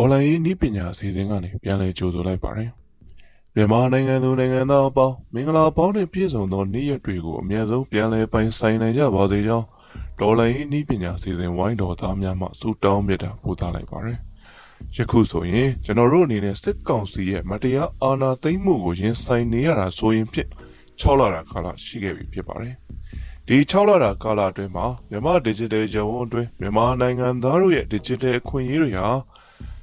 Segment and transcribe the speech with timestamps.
[0.00, 2.70] ေါ်လာရေးနည်းပညာအစီအစဉ်ကနေပြန်လည်ကြိုဆိုလိုက်ပါတယ်။
[3.58, 9.66] မြန်မာနိုင်ငံသူနိုင်ငံသားအပေါင်းမင်္ဂလာပေါင်းနဲ့ပြည့်စုံသောနေ့ရက်တွေကိုအမြဲဆုံးပြန်လည်ပိုင်ဆိုင်နိုင်ကြပါစေကြောင်း
[10.20, 14.18] ဒေါ်လာရေးနည်းပညာအစီအစဉ်ဝိုင်းတော်သားများမှဆုတောင်းမြတ်တာပို့သလိုက်ပါတယ်။
[14.96, 20.50] ယခုဆိုရင်ကျွန်တော်တို့အနေနဲ့စစ်ကောင်စီရဲ့မတရားအာဏာသိမ်းမှုကိုရင်ဆိုင်နေရတာဆိုရင်ဖြင့်
[21.00, 22.74] 6လတာကာလရှိခဲ့ပြီဖြစ်ပါတယ်။
[23.48, 29.08] ဒီ6လတာကာလအတွင်းမှာမြန်မာ digital ရုံးအတွင်းမြန်မာနိုင်ငံသားတို့ရဲ့ digital အခွင့်အရေးတွေဟာ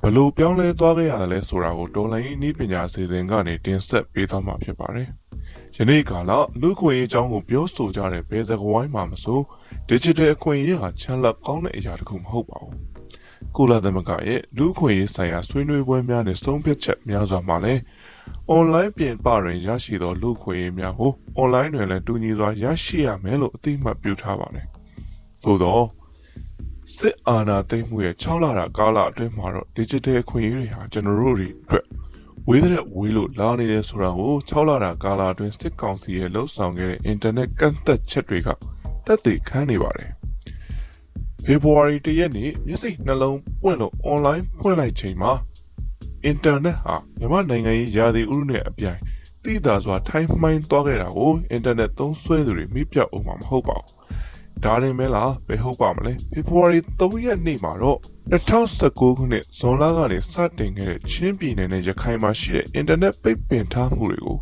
[0.05, 5.09] ဘလို့ပြောင်းလဲသွားခဲ့ရလဲဆိုတာကိုတော်လိုင်းနည်းပညာအစီအစဉ်ကနေတင်ဆက်ပေးသွားမှာဖြစ်ပါတယ်။
[5.77, 9.39] ယနေ့ကာလလူခွင့်ရေးအကြောင်းကိုပြောဆိုကြတဲ့ဘယ်စကားဝိုင်းမှာမဆို
[9.89, 12.75] digital အခွင့်အရေးဟာချမ်းလက်ကောင်းတဲ့အရာတစ်ခုမဟုတ်ပါဘူး။
[13.55, 17.81] ကုလသမဂ္ဂရဲ့လူခွင့်ရေးဆိုင်ရာဆွေးနွေးပွဲများနဲ့ဆုံးဖြတ်ချက်များစွာမှာလည်း
[18.55, 24.67] online ပြင်ပတွင်ရရှိသောလူခွင့်ရေးများကို online တွင်လည်းတူညီစွာရရှိရမယ်လို့အသိအမှတ်ပြုထားပါတယ်။
[25.43, 25.79] သို့သော
[26.97, 31.85] စစ်အာဏာသိမ်းမှုရဲ့6လတာကာလအတွင်းမှာတော့ digital အခွင့်အရေးတွေဟာကျွန်တော်တို့တွေအတွက်
[32.47, 38.49] ဝေးတဲ့ဝေးလို့လာနေတယ်ဆိုတာကို6လတာကာလအတွင်းစစ်ကောင်စီရဲ့လှုပ်ဆောင်ခဲ့တဲ့ internet ကန့်သက်ချက်တွေက
[39.05, 40.11] တက်တည်ခန်းနေပါတယ်။
[41.45, 45.31] February 1ရက်နေ့မျက်စိနှလုံးပွင့်လို့ online ဖွင့်လိုက်ချိန်မှာ
[46.31, 48.99] internet ဟာမြန်မာနိုင်ငံရေးရာသီဥတုနဲ့အပြိုင်
[49.43, 53.87] သိသာစွာထိုင်းမှိုင်းသွားခဲ့တာကို internet သုံးစွဲသူတွေမိပြောက်အောင်မှာမဟုတ်ပါဘူး။
[54.63, 57.99] ဒါရင်မဲလားဘယ်ဟုတ်ပါမလဲ February 3ရက်နေ့မှာတော့
[58.31, 64.37] 2019ခုနှစ်ဇွန်လကနေစတင်ခဲ့တဲ့ချင်းပြည်နယ်နဲ့ရခိုင်မှာရှိတဲ့ internet ပိတ်ပင်ထားမှုတွေကို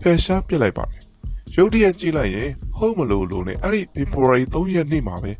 [0.00, 1.00] ဖယ်ရှားပစ်လိုက်ပါတယ်။
[1.56, 5.32] ရုတ်တရက်ကြည့်လိုက်ရင်ဟုတ်မလို့လို့နဲ့အဲ့ဒီ February 3ရက်နေ့မှာပဲ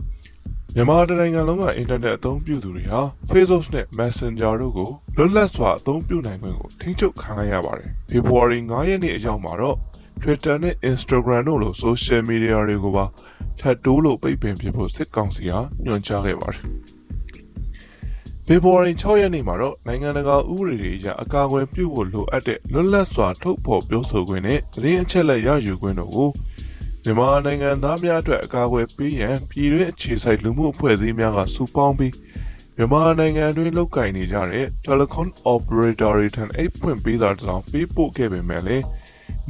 [0.74, 9.77] မြန်မာတိုင်းနိုင်ငံလုံးကအင်တာနက်အသုံးပြုသူတွေဟာ Facebook နဲ့ Messenger တို့ကိုလွတ်လပ်စွာအသုံးပြုနိုင်ခွင့်ကိုထိန်းချုပ်ခံလိုက်ရပါတယ်။ February 9ရက်နေ့အရောက်မှာတော့
[10.23, 13.05] Twitter နဲ့ Instagram တို့လို social media တွေကိုပါ
[13.61, 16.64] ထပ်တိုးလို့ပိတ်ပင်ပြဖို့စစ်ကောင်စီဟာညွှန်ကြားခဲ့ပါတယ်။
[18.47, 26.29] February 6ရက်နေ့မှာတော့နိုင်ငံတကာဥပဒေတွေအရအကာအကွယ်ပြုဖို့လိုအပ်တဲ့လွတ်လပ်စွာထုတ်ဖော်ပြောဆိုခွင့်နဲ့သတင်းအချက်အလက်ရယူခွင့်တို့ကို
[27.05, 32.14] မြန်မာနိုင်ငံသားများအတွက်အကာအကွယ်ပေးရန်ပြည်တွင်းအခြေစိုက်လူမှုအဖွဲ့အစည်းများကစုပေါင်းပြီး
[32.77, 38.85] မြန်မာနိုင်ငံတွင်လုပ်ကိုင်နေကြတဲ့ telecom operator တွေထံအိတ်ဖွင့်ပေးစာတစ်စောင်ပေးပို့ခဲ့ပေမဲ့လည်း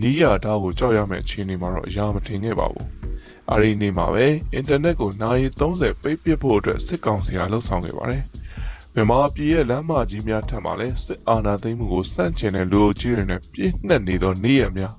[0.01, 2.87] နီးရတာကိုကြောက်ရမယ့်အခြေအနေမှာတော့အရာမထင်ခဲ့ပါဘူး။
[3.51, 8.23] အဲဒီနေ့မှာပဲအင်တာနက်ကိုနိုင်30ပိတ်ပစ်ဖို့အတွက်စစ်ကောင်စီကလှုံ့ဆော်ခဲ့ပါတယ်။
[8.95, 14.95] မြန်မာပြည်ရဲ့လမ်းမကြီးများထက်မှလည်းစစ်အာဏာသိမ်းမှုကိုစန့်ကျင်တဲ့လူအုပ်ကြီးတွေနဲ့ပြည့်နှက်နေသောနေ့ရက်များ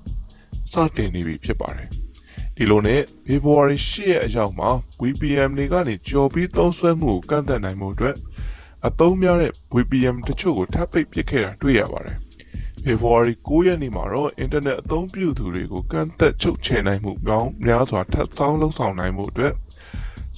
[0.72, 1.88] စတင်နေပြီဖြစ်ပါတယ်။
[2.56, 4.70] ဒီလိုနဲ့ February 10ရက်အရောက်မှာ
[5.02, 8.16] VPN တွေကနေကြော်ပြီးသုံးစွဲမှုကိုကန့်သတ်နိုင်မှုအတွက်
[8.86, 12.18] အသုံးများတဲ့ VPN တချို့ကိုထပ်ပိတ်ပစ်ခဲ့တာတွေ့ရပါတယ်။
[12.88, 19.52] February 9ရက်နေ့မှာတော့ internet အသုံးပြုသူတွေကိုကန့်သက်ချုပ်ချယ်နိုင်မှုပေါင်းများစွာထပ်ဆောင်းလှုပ်ဆောင်နိုင်မှုအတွက်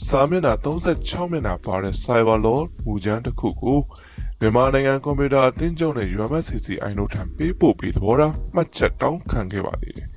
[0.06, 3.78] စာမျက်နှာ36မျက်နှာပါတဲ့ Cyber Law မူကြမ်းတစ်ခုကို
[4.40, 10.08] မြန်မာနိုင်ငံကွန်ပျူတာအသင်းချုပ်နဲ့ UMSCCI တို့ထံပေးပို့ပြီးသဘောထားမှတ်ချက်တောင်းခံခဲ့ပါသေးတယ်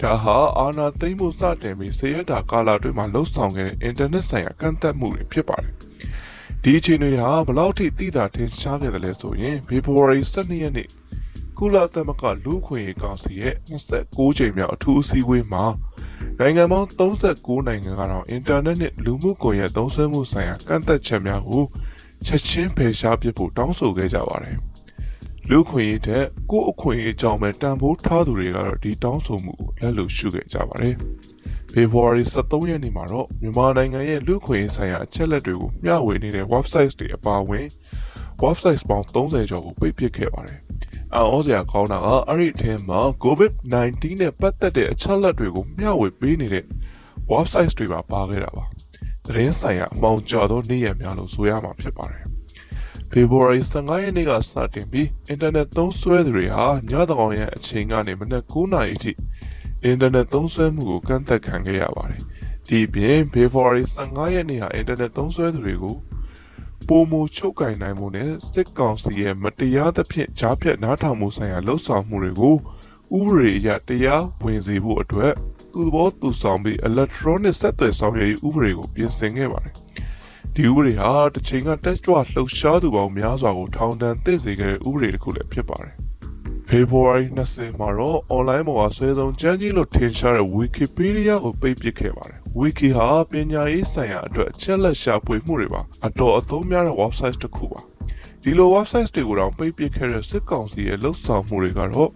[0.00, 5.74] ဒါဟာအာနာသိမ့်မှုစတင်ပြီးဆေးရတာကာလအတွင်းမှာလှုပ်ဆောင်ခဲ့တဲ့အင်တာနက်ဆိုင်ရာကန့်သက်မှုတွေဖြစ်ပါတယ်။
[6.62, 10.88] ဒီအခြေအနေဟာဘလောက်ထိသိတာထင်ရှားခဲ့တယ်လဲဆိုရင် February 12ရက်နေ့
[11.58, 13.54] ကုလသမဂ္ဂလူ့ခွင့်ရေးကောင်စီရဲ့
[13.94, 15.64] 29ချိန်မြောက်အထူးအစည်းအဝေးမှာ
[16.38, 21.62] နိုင်ငံပေါင်း39နိုင်ငံကတော့အင်တာနက်နဲ့လူမှုကွန်ရက်သုံးစွဲမှုဆိုင်ရာကန့်သက်ချက်များကို
[22.26, 24.56] ချက်ချင်းဖယ်ရှားပစ်ဖို့တောင်းဆိုခဲ့ကြပါတယ်။
[25.50, 30.94] လူခွင့်ရေးတဲ့ကိုယ့်အခွင့်အရေးအကြောင်းပဲတန်ဖိုးထားသူတွေကတော့ဒီတောင်းဆိုမှုကိုလက်လို့ရှုခဲ့ကြပါတယ်။
[31.72, 37.66] February 23ရက်နေ့မှာတော့မြန်မာနိုင်ငံရဲ့လူခွင့်ရေးဆိုင်ရာအချက်အလက်တွေကိုမျှဝေနေတဲ့ website တွေအပါအဝင်
[38.44, 40.60] website ပေါင်း30ကျော်ကိုပိတ်ပစ်ခဲ့ပါတယ်။
[41.14, 46.64] အော်စရာကောင်းတာကအဲ့ဒီအထဲမှာ COVID-19 နဲ့ပတ်သက်တဲ့အချက်အလက်တွေကိုမျှဝေပေးနေတဲ့
[47.32, 48.64] website တွေပါပါခဲ့တာပါ။
[49.26, 52.24] သတင်းဆိုင်ရာအမောင်ကျော်သောနေ့ရက်များလို့ဆိုရမှာဖြစ်ပါတယ်။
[53.12, 59.12] February 15ရက်နေ့ကစတင်ပြီးအင်တာနက်သုံးစွဲသူတွေဟာညသကောင်ရဲ့အချိန်ကနေမနက်9နာရီအထိ
[59.84, 62.20] အင်တာနက်သုံးစွဲမှုကိုကန့်သက်ခံခဲ့ရပါတယ်။
[62.68, 65.96] ဒီပြင် February 15ရက်နေ့ဟာအင်တာနက်သုံးစွဲသူတွေကို
[66.88, 72.54] ပုံမချုပ်ကင်နိုင်မှုနဲ့စစ်ကောင်စီရဲ့မတရားသဖြင့်ကြားဖြတ်နားထောင်မှုဆိုင်ရာလှုပ်ဆောင်မှုတွေကို
[73.16, 75.32] ဥပဒေအရတရားဝင်စေဖို့အတွက်
[75.72, 79.74] သူသဘောသူဆောင်ပြီး electronic ဆက်သွယ်ဆောင်ရွက်ရေးဥပဒေကိုပြင်ဆင်ခဲ့ပါတယ်။
[80.54, 85.96] ဒီဥပဒေဟာတစ်ချိန်ကတက်ကြွလှုပ်ရှားသူပေါင်းများစွာကိုထောင်ဒဏ်သင့်စေခဲ့တဲ့ဥပဒေတစ်ခုလည်းဖြစ်ပါတယ်။
[86.70, 87.24] ဖေဖော်ဝါရီ
[87.54, 97.80] 20မှာတော့ online ပေါ်မှာဆွဲဆောင်ကြမ်းကြီးလို့ထင်ရှားတဲ့ Wikipedia ကိုပိတ်ပစ်ခဲ့ပါတယ်။ Wiki ဟာပညာရေးဆိုင်ရာအတွက်အချက်လက်ရှာဖွေမှုတွေပါအတော်အသုံးများတဲ့ website တစ်ခုပါ။
[98.42, 102.10] ဒီလို website တွေကိုတော့ပိတ်ပစ်ခဲ့တဲ့စစ်ကောင်စီရဲ့လှုပ်ဆောင်မှုတွေကတော့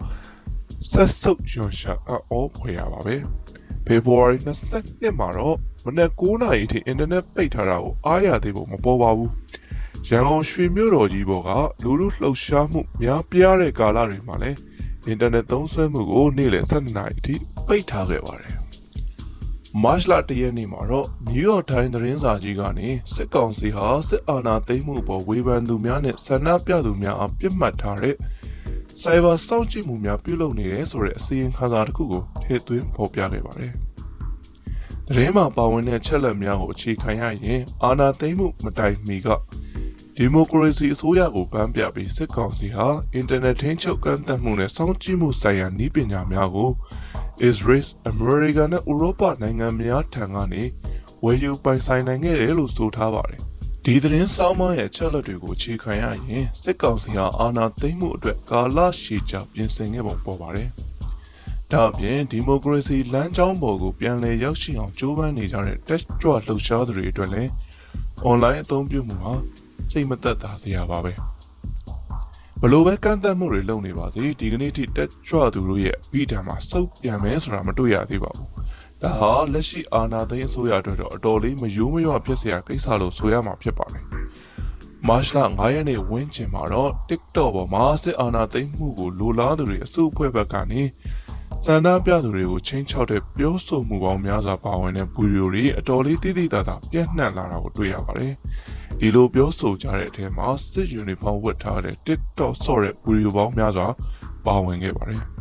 [0.90, 3.16] ဆက်စုပ်ရွှန်ရှာအောဖွေရပါပဲ။
[3.86, 4.36] ဖေဖော်ဝါရီ
[4.78, 9.30] 22မှာတော့မနက်9:00နာရီထိအင်တာနက်ပိတ်ထားတာကိုအားရသေးဖို့မပေါ်ပါဘူး။
[10.08, 11.50] ရန်ကုန်ရွှေမြို့တော်ကြီးပေါ်က
[11.82, 14.58] လူလူလှုပ်ရှားမှုများပြားတဲ့ကာလတွေမှာလည်း
[15.06, 17.34] အင်တာနက်သုံးစွဲမှုကိုနေ့လယ်7နာရီအထိ
[17.66, 18.54] ပိတ်ထားခဲ့ပါတယ်။
[19.82, 28.16] မတ်လတရက်နေ့မှာတော့ New York Times သတင်းစာကြီးကနေစစ်ကောင်စီဟာစစ်အာဏာသိမ်းမှုပေါ်ဝေဖန်သူများနဲ့ဆန္ဒပြသူများအပြစ်မှတ်ထားတဲ့
[29.02, 33.72] Cyber စောင့်ကြည့်မှုများပြုလုပ်နေတယ်ဆိုတဲ့အစီရင်ခံစာတစ်ခုကိုထည့်သွင်းဖော်ပြခဲ့ပါတယ်။
[35.06, 39.28] သတင်းမှာပါဝင်တဲ့ချက်လက်များကိုအခြေခံရရင်အာဏာသိမ်းမှုမတိုင်မီက
[40.16, 46.70] ဒီမိုကရေစီအစိုးရကိုပန်းပြပြီးစစ်ကောင်စီဟာအင်တာနက်ထိန်းချုပ်ကန့်သတ်မှုနဲ့စောင့်ကြည့်မှုဆိုင်ရာနည်းပညာများကို
[47.48, 50.62] Israel, America နဲ့ဥရောပနိုင်ငံများထံကနေ
[51.24, 53.40] ဝယ်ယူပိုင်ဆိုင်နိုင်ခဲ့တယ်လို့ဆိုထားပါတယ်။
[53.84, 60.68] ဒီသတင်းစောင်းမရဲ့ချက်လက်တွေကိုခြေခံရရင်စစ်ကောင်စီဟာအာဏာသိမ်းမှုအတွက်ကာလရှည်ကြာပြင်ဆင်ခဲ့ပုံပေါ်ပါတယ်။
[61.72, 67.50] ဒါအပြင်ဒီမိုကရေစီလမ်းကြောင်းပေါ်ကိုပြန်လည်ရောက်ရှိအောင်ကြိုးပမ်းနေကြတဲ့ test ကြွလှုပ်ရှားသူတွေအတွက်လည်း
[68.30, 69.34] online အသုံးပြုမှုဟာ
[69.90, 71.12] စိတ်မသက်သာစရာပါပဲ
[72.60, 78.48] ဘလို့ပဲကန့်သက်မှုတွေလုပ်နေပါစေဒီကနေ့ထိတက်ကြွသူတို့ရဲ့ပြီးတံမှာစုပ်ပြန်မယ်ဆိုတာမတွေ့ရသေးပါဘူး
[79.02, 84.04] ဒါဟာလက်ရှိအာဏာသိမ်းအစိုးရအတွက်တော့အတော်လေးမယိုးမရွဖြစ်စရာကိစ္စလို့ဆိုရမှာဖြစ်ပါတယ်
[85.08, 90.82] မတ်လ9ရက်နေ့ဝင်းကျင်မှာတော့ TikTok ပေါ်မှာစစ်အာဏာသိမ်းမှုကိုလိုလားသူတွေအစုအဖွဲ့ဘက်ကနေ
[91.64, 98.34] စန္ဒပြသူတွေကိုချင်းချောက်တဲ့ပြောဆိုမှုပေါင်းများစွာပါဝင်တဲ့ဗီဒီယိုတွေအတော်လေးတိတိတသာပြန့်နှံ့လာတာကိုတွေ့ရပါတယ်
[98.98, 103.86] ဒီလိုပြောဆိုကြတဲ့အထက်မှာစစ်ယူနီဖောင်းဝတ်ထားတဲ့ TikTok ဆော့တဲ့ဗီဒီယိုပေါင်းများစွာ
[104.46, 105.22] ပါဝင်ခဲ့ပါတယ်။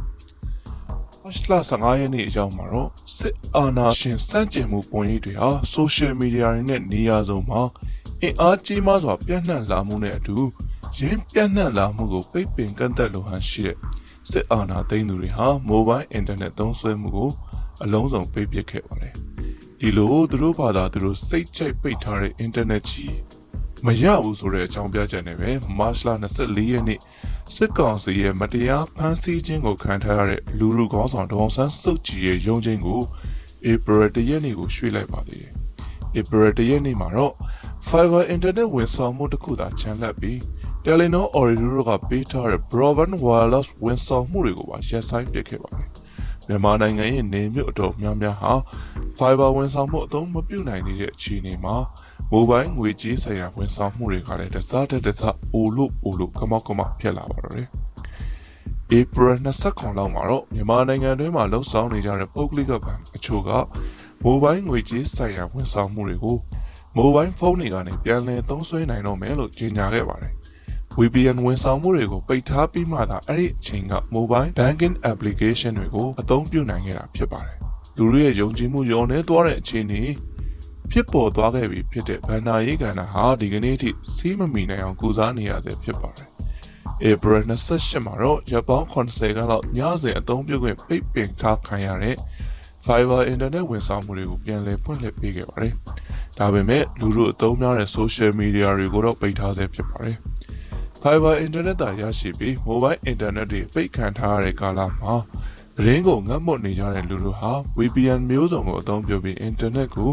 [1.24, 7.62] မတ်လ15ရက်နေ့အရောက်မှာတော့စစ်အာဏာရှင်စန့်ကျင်မှုပုံရိပ်တွေဟာ social media တွေနဲ့နေရာစုံမှာ
[8.22, 10.38] အင်အားကြီးမားစွာပြန့်နှံ့လာမှုနဲ့အတူ
[11.00, 13.78] ရင်းပြန့်နှံ့လာမှုကိုပိတ်ပင်ကန့်သတ်လိုဟန်ရှိတဲ့
[14.30, 17.30] စစ်အာဏာသိမ်းသူတွေဟာ mobile internet သုံးစွဲမှုကို
[17.84, 19.14] အလုံးစုံပိတ်ပစ်ခဲ့ပါတယ်။
[19.80, 23.29] ဒီလိုသူတို့ဘာသာသူတို့စိတ်ချိတ်ပိတ်ထားတဲ့ internet ကြီး
[23.86, 27.00] မရဘူးဆိုတဲ့အကြောင်းပြချက်နဲ့ပဲမတ်လ24ရက်နေ့
[27.56, 33.02] စစ်ကောင်စီရဲ့မတရားဖမ်းဆီးခြင်းကိုခံထားရတဲ့လူလူကောင်းဆောင်ဒေါအောင်ဆန်းစုကြည်ရဲ့ရုံးချင်းကို
[33.72, 35.54] ဧပြီ၁ရက်နေ့ကိုရွှေ့လိုက်ပါသေးတယ်။
[36.20, 37.34] ဧပြီ၁ရက်နေ့မှာတော့
[37.88, 40.38] Fiber Internet ဝန်ဆောင်မှုတစ်ခုသာချန်လှပ်ပြီး
[40.86, 45.88] Telenor Ooredoo ကပေးထားတဲ့ Broadband Wireless ဝန်ဆောင်မှုတွေကိုပါရပ်ဆိုင်းပစ်ခဲ့ပါတယ်။
[46.48, 48.54] မြန်မာနိုင်ငံရဲ့နေမြို့အတော်များများဟာ
[49.18, 51.76] Fiber ဝန်ဆောင်မှုအသုံးမပြုနိုင်သေးတဲ့အခြေအနေမှာ
[52.32, 57.68] မိုဘိုင်းငွေကြေးဆိုင်ရာဝန်ဆောင်မှုတွေကလည်းတစားတက်တစားအိုလို့အိုလို့ကမောက်ကမဖြစ်လာပါတော့တယ်။
[59.00, 59.36] April
[59.66, 63.50] 29လောက်မှာတော့မြန်မာနိုင်ငံတွင်းမှာလှုပ်ဆောင်နေကြတဲ့ပုဂ္ဂလိကဘဏ်အချို့က
[64.24, 66.38] မိုဘိုင်းငွေကြေးဆိုင်ရာဝန်ဆောင်မှုတွေကို
[66.96, 70.34] မိုဘိုင်းဖုန်းတွေကနေပြန်လည်သုံးစွဲနိုင်တော့မယ်လို့ကြေညာခဲ့ပါတယ်။
[70.96, 77.58] VPN ဝန်ဆောင်မှုတွေကိုပိတ်ထားပြီးမှသာအဲ့ဒီအချိန်က mobile banking application တွေကိုအသုံးပြုနိုင်ခဲ့တာဖြစ်ပါတယ်။
[77.98, 80.02] လူတွေရဲ့ယုံကြည်မှုယုံနေသွားတဲ့အခြေအနေ
[80.92, 86.30] ဖြစ်ပေါ်သွားခဲ့ပြီဖြစ်တဲ့ဗန္နာရေးကဏ္ဍဟာဒီကနေ့ထိစီးမမီနိုင်အောင်ကုစားနေရဆဲဖြစ်ပါတယ်။
[87.12, 92.16] April 28မှာတော့ရပ်ပေါင်း80ခန်းလောက်ညစဉ်အသုံးပြုခွင့်ပိတ်ပင်ထားခံရတဲ့
[92.86, 95.74] Fiber Internet ဝန်ဆောင်မှုတွေကိုပြန်လည်ဖွင့်လှစ်ပေးခဲ့ပါတယ်။
[96.38, 100.18] ဒါပေမဲ့လူတို့အသုံးများတဲ့ social media တွေကိုတော့ပိတ်ထားဆဲဖြစ်ပါတယ်။
[101.02, 105.14] Fiber Internet သာရရှိပြီး Mobile Internet တွေပိတ်ခံထားရတဲ့ကာလမှာ
[105.86, 110.12] ရင်းကိုငတ်မွတ်နေကြတဲ့လူတို့ဟာ VPN မျိုးစုံကိုအသုံးပြုပြီး Internet ကို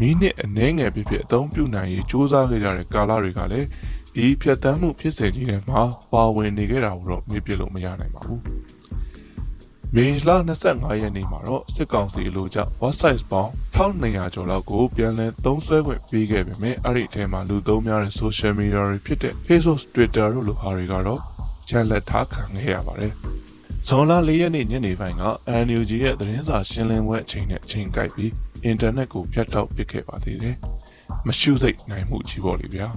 [0.00, 3.66] မိနစ်အနည်းငယ်ဖြစ်ဖြစ်အသုံးပြုနိုင်ရေးစ조사ခဲ့ကြတဲ့ကာလတွေကလည်း
[4.14, 5.82] ဒီဖြတ်တန်းမှုဖြစ်စဉ်ကြီးထဲမှာ
[6.12, 8.40] ပါဝင်နေခဲ့တာကိုတော့မေ့ပြလို့မရနိုင်ပါဘူး။
[9.94, 10.30] မေလ
[10.64, 21.20] 25ရက်နေ့မှာတော့စစ်ကောင်စီလိုကြ website ပေါင်း1200ကျော်လောက်ကိုပြန်လည်သုံးစွဲခွင့်ပေးခဲ့ပေမဲ့အဲ့ဒီအထဲမှာလူသုံးများတဲ့ social media တွေဖြစ်တဲ့ Facebook, Twitter တို့လိုဟာတွေကတော့
[21.68, 23.12] ချက်လက်ထားခံခဲ့ရပါတယ်။
[23.88, 25.24] ဇွန်လ၄ရက်နေ့ညနေပိုင်းက
[25.66, 28.32] NUG ရဲ့သတင်းစာရှင်းလင်းပွဲအချိန်နဲ့အချိန်ကိုက်ပြီး
[28.64, 30.56] အင်တာနက်ကိုဖြတ်တောက်ပစ်ခဲ့ပါသေးတယ်။
[31.26, 32.88] မရှုစိတ်နိုင်မှုကြီးပေါ့လေဗျာ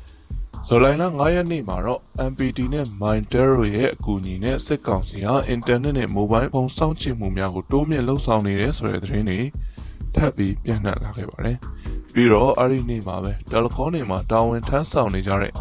[0.66, 9.40] ။ဇူလိုင်လ9ရက်နေ့မှာတော့ MPT နဲ့ Mindero ရဲ့အကူအညီနဲ့စစ်ကောင်စီဟာအင်တာနက်နဲ့မိုဘိုင်းဖုန်းစောင့်ကြည့်မှုများကိုတိုးမြင့်လှုပ်ဆောင်နေတယ်ဆိုတဲ့သတင်းတွေ
[10.14, 11.56] ထပ်ပြီးပြန့်နှံ့လာခဲ့ပါတယ်။
[12.12, 15.52] ပြီးတော့အဲ့ဒီနေ့မှာပဲတယ်လီဖုန်းတွေမှာတာဝန်ထမ်းဆောင်နေကြတဲ့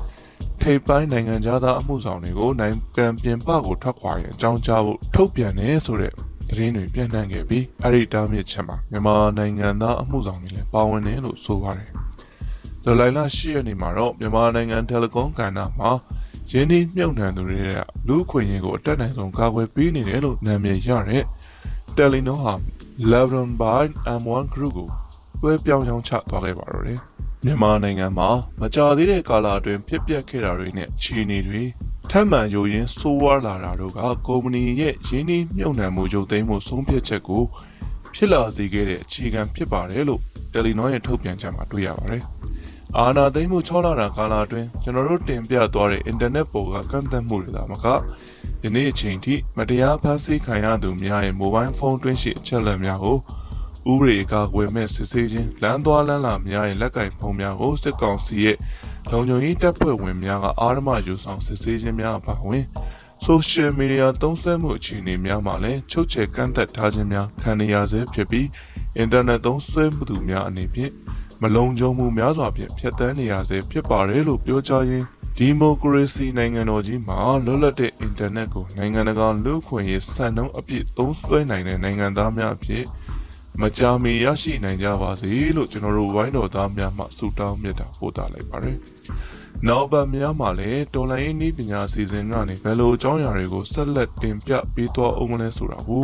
[0.61, 6.13] ထိပ်ပိုင်းနိုင်ငံသားအမှုဆောင်တွေကိုနိုင်ငံပြင်ပကိုထွက်ခွာရင်အကြောင်းကြားဖို့ထုတ်ပြန်နေဆိုတဲ့
[6.49, 11.89] သတင်းတွေပြန့်နှံ့ခဲ့ပြီးအဲ့ဒီတားမြစ်ချက်မှာမြန်မာနိုင်ငံသားအမှုဆောင်တွေလည်းပါဝင်တယ်လို့ဆိုပါတယ်။
[12.83, 15.91] ဇူလိုင်လ10ရက်နေ့မှာတော့မြန်မာနိုင်ငံတယ်လီကွန်ကဏ္ဍမှာ
[16.51, 21.23] ရင်းနှီးမြုပ်နှံသူတွေကလူ့အခွင့်အရေးကိုအတက်နိုင်ဆုံးကာကွယ်ပေးနေတယ်လို့နာမည်ရတဲ့
[21.95, 22.53] Telenor ဟာ
[23.11, 23.83] Levron by
[24.19, 24.87] M1 Group ကို
[25.41, 26.99] တွဲပြောင်းချောင်းချသွားခဲ့ပါတော့တယ်။
[27.47, 28.29] မြန်မာနိုင်ငံမှာ
[28.61, 31.63] မကြာသေးတဲ့ကာလအတွင်းဖြစ်ပျက်ခဲ့တာတွေနဲ့အခြေအနေတွေ
[32.11, 37.43] ထပ်မံယိုရင်းဆိုးဝါးလာတာတို့ကကုမ္ပဏီရဲ့ရင်းနှီးမြုပ်နှံမှုရုပ်သိမ်းမှုဆုံးဖြတ်ချက်ကို
[38.15, 40.21] ဖြစ်လာစေခဲ့တဲ့အခြေခံဖြစ်ပါတယ်လို့
[40.53, 42.23] Telenor ရဲ့ထုတ်ပြန်ချက်မှာတွေ့ရပါတယ်။
[42.97, 47.85] အာနာသိမ်းမှု6လတာကာလအတွင်းကျွန်တော်တို့တင်ပြသွားတဲ့အင်တာနက်ပေါ်ကကန့်သတ်မှုတွေသာမက
[48.61, 53.17] ဒီနေ့အချိန်ထိမတရားဖန်ဆီးခံရသူများရဲ့မိုဘိုင်းဖုန်းတွင်းရှိအချက်အလက်များကို
[53.91, 58.57] ဥပဒေကာကွယ်မဲ့စစ်ဆေးခြင်းလမ်းသွားလမ်းလာများရဲ့လက်ကင်ဖုန်းများကိုစစ်ကောင်စီရဲ့
[59.11, 62.65] လုံခြုံရေးတပ်ဖွဲ့ဝင်များကအာရမယူဆောင်စစ်ဆေးခြင်းများအပါအဝင်
[63.25, 68.45] social media သုံးစွဲမှုအခြေအနေများမှာလည်းချုပ်ချယ်ကန့်သက်ထားခြင်းများခံနေရဆဲဖြစ်ပြီး
[69.03, 70.91] internet သုံးစွဲမှုသူများအနေဖြင့်
[71.41, 75.05] မလုံခြုံမှုများစွာဖြင့်ဖျက်ဆီးနေရဆဲဖြစ်ပါတယ်လို့ပြောကြားရင်း
[75.37, 82.83] ဒီမိုကရေစီနိုင်ငံတော်ကြီးမှာလွတ်လပ်တဲ့အင်တာနက်ကိုနိုင်ငံတကာလူ့အခွင့်အရေးစံနှုန်းအပြည့်သုံးစွဲနိုင်တဲ့နိုင်ငံသားများအဖြစ်
[83.61, 88.77] မကြာမီရရှိနိုင်ကြပါစေလို့ကျွန်တော်တို့ဝိုင်းတော်သားများမှဆုတောင်းမြတ်တာပို့သလိုက်ပါတယ်။
[89.67, 96.03] နောက်ပတ်များမှာလည်းတော်လိုင်းနည်းပညာစီစဉ်ကနေဘယ်လိုအကြောင်းအရာတွေကိုဆက်လက်တင်ပြပေးသွားအောင်မလဲဆိုတာကို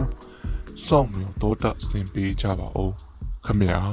[0.85, 2.93] စောင့်မျှော်တော့တာဆင်ပေးကြပါဦး
[3.45, 3.81] ခင်ဗျာ။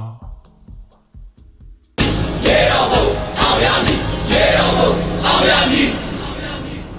[2.45, 3.05] ရေတော်ဘုံ
[3.39, 3.99] အောင်ရမည်
[4.31, 4.91] ရေတော်ဘုံ
[5.25, 5.89] အောင်ရမည်